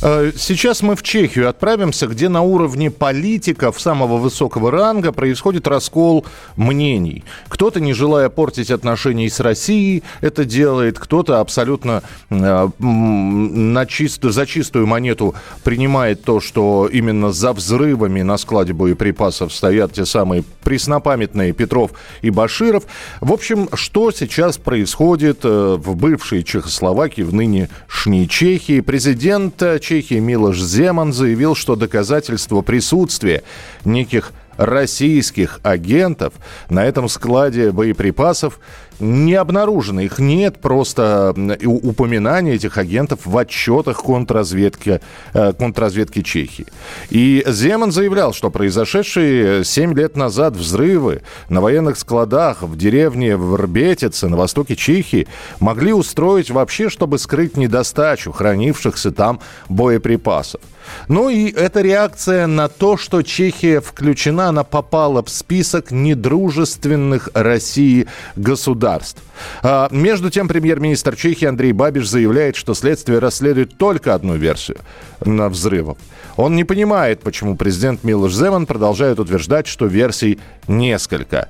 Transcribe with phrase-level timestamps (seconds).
[0.00, 6.24] Сейчас мы в Чехию отправимся, где на уровне политиков самого высокого ранга происходит раскол
[6.56, 7.24] мнений.
[7.48, 14.46] Кто-то, не желая портить отношения с Россией, это делает, кто-то абсолютно э, на чисто, за
[14.46, 15.34] чистую монету
[15.64, 21.90] принимает то, что именно за взрывами на складе боеприпасов стоят те самые преснопамятные Петров
[22.22, 22.84] и Баширов.
[23.20, 28.80] В общем, что сейчас происходит э, в бывшей Чехословакии, в нынешней Чехии?
[28.80, 33.42] Президент э, Чехии Милош Земан заявил, что доказательство присутствия
[33.86, 36.34] неких российских агентов
[36.68, 38.60] на этом складе боеприпасов
[39.00, 40.00] не обнаружено.
[40.00, 45.00] Их нет, просто м, и у- упоминания этих агентов в отчетах контрразведки,
[45.34, 46.66] э, контрразведки Чехии.
[47.08, 54.28] И Земан заявлял, что произошедшие 7 лет назад взрывы на военных складах в деревне Врбетице
[54.28, 55.28] на востоке Чехии
[55.60, 60.60] могли устроить вообще, чтобы скрыть недостачу хранившихся там боеприпасов.
[61.06, 68.06] Ну и это реакция на то, что Чехия включена, она попала в список недружественных России
[68.36, 69.22] государств.
[69.62, 74.78] А, между тем, премьер-министр Чехии Андрей Бабиш заявляет, что следствие расследует только одну версию
[75.24, 75.98] на взрывов.
[76.36, 81.48] Он не понимает, почему президент Милош Земан продолжает утверждать, что версий несколько.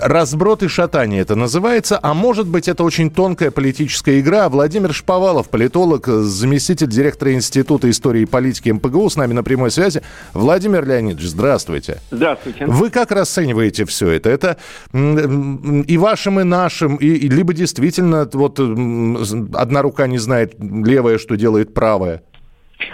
[0.00, 4.48] Разброд и шатание это называется, а может быть это очень тонкая политическая игра.
[4.48, 10.02] Владимир Шповалов, политолог, заместитель директора Института истории и политики МПГУ, с нами на прямой связи.
[10.34, 12.00] Владимир Леонидович, здравствуйте.
[12.10, 12.66] Здравствуйте.
[12.66, 14.30] Вы как расцениваете все это?
[14.30, 14.56] Это
[14.92, 21.36] и вашим, и нашим, и, и либо действительно вот одна рука не знает левая, что
[21.36, 22.22] делает правая?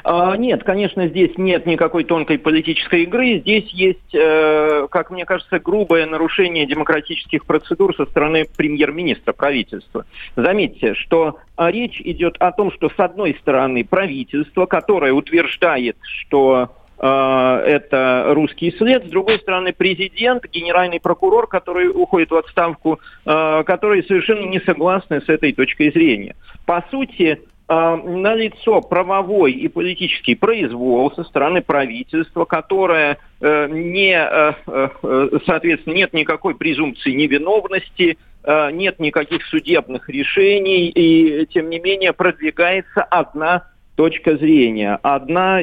[0.05, 3.39] А, нет, конечно, здесь нет никакой тонкой политической игры.
[3.39, 10.05] Здесь есть, э, как мне кажется, грубое нарушение демократических процедур со стороны премьер-министра правительства.
[10.37, 16.71] Заметьте, что а, речь идет о том, что с одной стороны правительство, которое утверждает, что
[16.99, 24.03] э, это русский след, с другой стороны президент, генеральный прокурор, который уходит в отставку, которые
[24.05, 26.35] совершенно не согласны с этой точкой зрения.
[26.67, 34.53] По сути, э, налицо правовой и политический произвол со стороны правительства, которое э, не, э,
[34.67, 38.19] э, соответственно, нет никакой презумпции невиновности,
[38.73, 45.61] нет никаких судебных решений, и тем не менее продвигается одна точка зрения, одна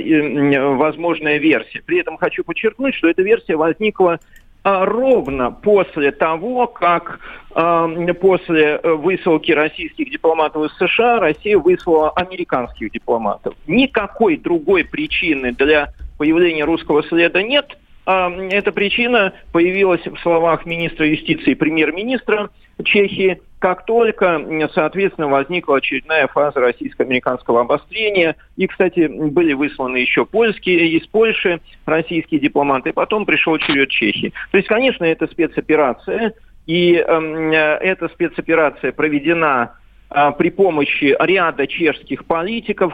[0.75, 1.81] возможная версия.
[1.83, 4.17] При этом хочу подчеркнуть, что эта версия возникла а,
[4.65, 7.19] ровно после того, как
[7.55, 13.53] э, после э, высылки российских дипломатов из США Россия выслала американских дипломатов.
[13.67, 17.77] Никакой другой причины для появления русского следа нет.
[18.05, 22.49] Эта причина появилась в словах министра юстиции и премьер-министра
[22.83, 28.35] Чехии, как только, соответственно, возникла очередная фаза российско-американского обострения.
[28.57, 34.33] И, кстати, были высланы еще польские, из Польши российские дипломаты, потом пришел черед Чехии.
[34.51, 36.33] То есть, конечно, это спецоперация,
[36.67, 39.73] и э, эта спецоперация проведена
[40.09, 42.94] а, при помощи ряда чешских политиков.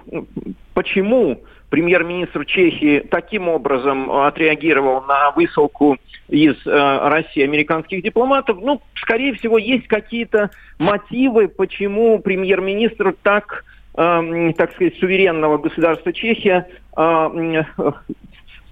[0.73, 8.59] Почему премьер-министр Чехии таким образом отреагировал на высылку из э, России американских дипломатов?
[8.61, 13.63] Ну, скорее всего, есть какие-то мотивы, почему премьер-министр так,
[13.95, 16.67] эм, так сказать, суверенного государства Чехия
[16.97, 17.63] э,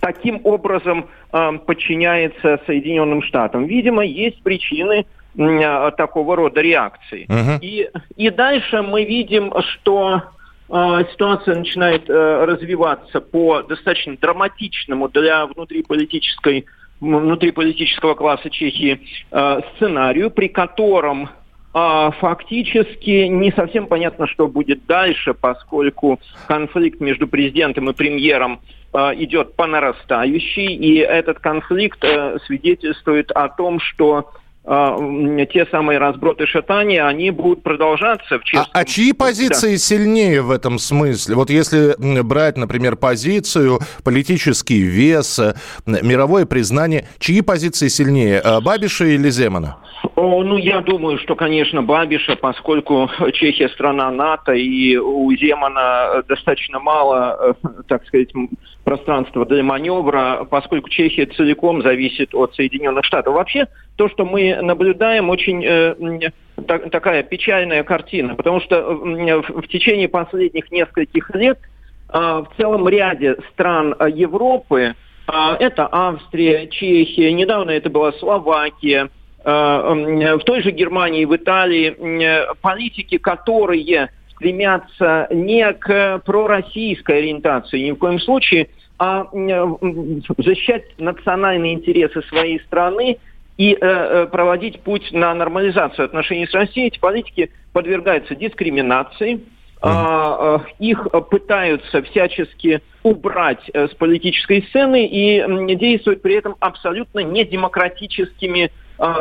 [0.01, 3.66] таким образом э, подчиняется Соединенным Штатам.
[3.66, 5.05] Видимо, есть причины
[5.37, 7.25] э, такого рода реакции.
[7.29, 7.59] Мгм.
[7.61, 10.38] И, и дальше мы видим, что э,
[11.12, 16.66] ситуация начинает э, развиваться по достаточно драматичному для внутриполитической
[17.00, 19.00] внутриполитического класса Чехии
[19.31, 21.29] э, сценарию, при котором
[21.72, 28.61] а, фактически не совсем понятно, что будет дальше, поскольку конфликт между президентом и премьером
[28.91, 34.32] а, идет по нарастающей, и этот конфликт э, свидетельствует о том, что
[34.71, 38.71] а, м, те самые разброты шатания, они будут продолжаться в А, чешском...
[38.71, 39.25] а чьи Да.
[39.25, 41.33] позиции сильнее в этом смысле?
[41.35, 45.55] Вот если брать, например, позицию, политический вес, э,
[45.87, 49.77] мировое признание, чьи позиции сильнее, э, Бабиша или Земана?
[50.21, 57.55] Ну, я думаю, что, конечно, Бабиша, поскольку Чехия страна НАТО, и у Земана достаточно мало,
[57.63, 58.29] э, так сказать,
[58.83, 63.33] пространства для маневра, поскольку Чехия целиком зависит от Соединенных Штатов.
[63.33, 65.95] Вообще, то, что мы наблюдаем, очень э,
[66.67, 71.59] так, такая печальная картина, потому что в, в течение последних нескольких лет
[72.11, 74.95] э, в целом ряде стран Европы,
[75.27, 79.09] э, это Австрия, Чехия, недавно это была Словакия,
[79.44, 81.96] в той же Германии, в Италии
[82.62, 89.28] политики, которые стремятся не к пророссийской ориентации ни в коем случае, а
[90.38, 93.18] защищать национальные интересы своей страны
[93.58, 99.41] и э, э, проводить путь на нормализацию отношений с Россией, эти политики подвергаются дискриминации,
[99.82, 108.72] а, их пытаются всячески убрать с политической сцены и действуют при этом абсолютно недемократическими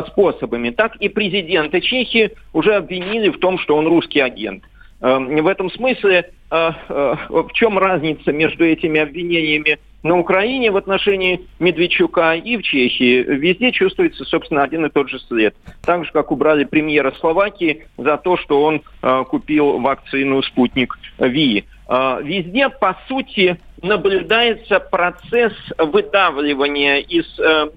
[0.08, 0.70] способами.
[0.70, 4.64] Так и президента Чехии уже обвинили в том, что он русский агент.
[5.00, 10.76] Эм, в этом смысле э, э, в чем разница между этими обвинениями на Украине в
[10.76, 13.22] отношении Медведчука и в Чехии?
[13.22, 15.54] Везде чувствуется, собственно, один и тот же след.
[15.84, 21.64] Так же, как убрали премьера Словакии за то, что он э, купил вакцину «Спутник Ви».
[21.90, 27.24] Везде, по сути, наблюдается процесс выдавливания из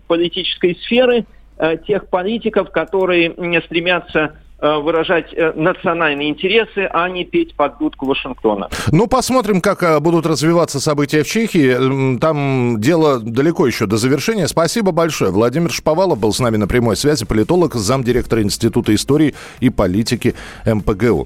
[0.06, 1.24] политической сферы–
[1.88, 8.70] тех политиков, которые стремятся э, выражать э, национальные интересы, а не петь под дудку Вашингтона.
[8.92, 12.18] Ну, посмотрим, как будут развиваться события в Чехии.
[12.20, 14.48] Там дело далеко еще до завершения.
[14.48, 15.32] Спасибо большое.
[15.32, 20.36] Владимир Шповалов был с нами на прямой связи, политолог, замдиректора Института истории и политики
[20.66, 21.20] МПГУ.